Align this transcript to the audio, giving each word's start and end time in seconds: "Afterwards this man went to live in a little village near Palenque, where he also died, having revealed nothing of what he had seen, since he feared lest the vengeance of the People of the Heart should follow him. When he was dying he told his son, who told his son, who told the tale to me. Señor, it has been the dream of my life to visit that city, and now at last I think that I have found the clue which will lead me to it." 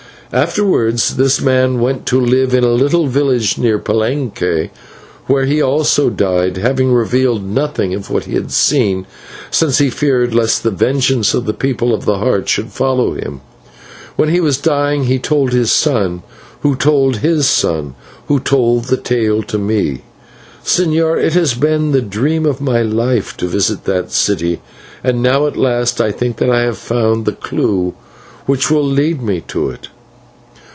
"Afterwards 0.33 1.17
this 1.17 1.41
man 1.41 1.81
went 1.81 2.05
to 2.05 2.17
live 2.17 2.53
in 2.53 2.63
a 2.63 2.69
little 2.71 3.05
village 3.05 3.57
near 3.57 3.77
Palenque, 3.77 4.69
where 5.27 5.43
he 5.43 5.61
also 5.61 6.09
died, 6.09 6.55
having 6.55 6.93
revealed 6.93 7.43
nothing 7.45 7.93
of 7.93 8.09
what 8.09 8.23
he 8.23 8.35
had 8.35 8.49
seen, 8.53 9.05
since 9.49 9.79
he 9.79 9.89
feared 9.89 10.33
lest 10.33 10.63
the 10.63 10.71
vengeance 10.71 11.33
of 11.33 11.45
the 11.45 11.53
People 11.53 11.93
of 11.93 12.05
the 12.05 12.19
Heart 12.19 12.47
should 12.47 12.69
follow 12.69 13.11
him. 13.13 13.41
When 14.15 14.29
he 14.29 14.39
was 14.39 14.57
dying 14.57 15.03
he 15.03 15.19
told 15.19 15.51
his 15.51 15.69
son, 15.69 16.23
who 16.61 16.77
told 16.77 17.17
his 17.17 17.45
son, 17.45 17.95
who 18.29 18.39
told 18.39 18.85
the 18.85 18.95
tale 18.95 19.43
to 19.43 19.57
me. 19.57 19.99
Señor, 20.63 21.21
it 21.21 21.33
has 21.33 21.55
been 21.55 21.91
the 21.91 22.01
dream 22.01 22.45
of 22.45 22.61
my 22.61 22.81
life 22.81 23.35
to 23.35 23.47
visit 23.47 23.83
that 23.83 24.13
city, 24.13 24.61
and 25.03 25.21
now 25.21 25.45
at 25.45 25.57
last 25.57 25.99
I 25.99 26.13
think 26.13 26.37
that 26.37 26.49
I 26.49 26.61
have 26.61 26.77
found 26.77 27.25
the 27.25 27.33
clue 27.33 27.95
which 28.45 28.71
will 28.71 28.87
lead 28.87 29.21
me 29.21 29.41
to 29.49 29.69
it." 29.69 29.89